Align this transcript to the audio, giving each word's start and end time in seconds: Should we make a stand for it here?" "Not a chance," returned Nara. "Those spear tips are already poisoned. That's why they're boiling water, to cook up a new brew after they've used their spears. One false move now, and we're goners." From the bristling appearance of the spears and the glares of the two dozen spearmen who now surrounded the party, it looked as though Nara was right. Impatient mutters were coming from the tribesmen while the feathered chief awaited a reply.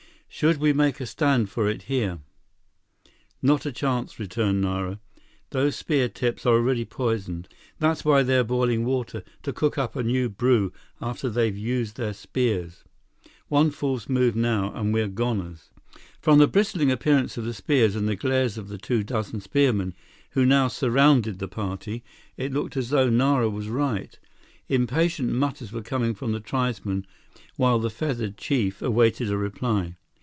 Should 0.33 0.57
we 0.59 0.71
make 0.71 1.01
a 1.01 1.05
stand 1.05 1.49
for 1.49 1.67
it 1.67 1.83
here?" 1.83 2.19
"Not 3.41 3.65
a 3.65 3.71
chance," 3.71 4.17
returned 4.17 4.61
Nara. 4.61 5.01
"Those 5.49 5.75
spear 5.75 6.07
tips 6.07 6.45
are 6.45 6.53
already 6.55 6.85
poisoned. 6.85 7.49
That's 7.79 8.05
why 8.05 8.23
they're 8.23 8.45
boiling 8.45 8.85
water, 8.85 9.23
to 9.43 9.51
cook 9.51 9.77
up 9.77 9.93
a 9.97 10.03
new 10.03 10.29
brew 10.29 10.71
after 11.01 11.29
they've 11.29 11.57
used 11.57 11.97
their 11.97 12.13
spears. 12.13 12.85
One 13.49 13.71
false 13.71 14.07
move 14.07 14.37
now, 14.37 14.71
and 14.73 14.93
we're 14.93 15.09
goners." 15.09 15.69
From 16.21 16.39
the 16.39 16.47
bristling 16.47 16.89
appearance 16.91 17.35
of 17.35 17.43
the 17.43 17.53
spears 17.53 17.93
and 17.95 18.07
the 18.07 18.15
glares 18.15 18.57
of 18.57 18.69
the 18.69 18.77
two 18.77 19.03
dozen 19.03 19.41
spearmen 19.41 19.93
who 20.29 20.45
now 20.45 20.69
surrounded 20.69 21.39
the 21.39 21.49
party, 21.49 22.05
it 22.37 22.53
looked 22.53 22.77
as 22.77 22.89
though 22.89 23.09
Nara 23.09 23.49
was 23.49 23.67
right. 23.67 24.17
Impatient 24.69 25.29
mutters 25.33 25.73
were 25.73 25.83
coming 25.83 26.13
from 26.15 26.31
the 26.31 26.39
tribesmen 26.39 27.05
while 27.57 27.79
the 27.79 27.89
feathered 27.91 28.37
chief 28.37 28.81
awaited 28.81 29.29
a 29.29 29.37
reply. 29.37 29.97